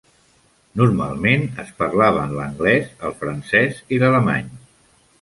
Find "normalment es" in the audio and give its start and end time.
0.81-1.69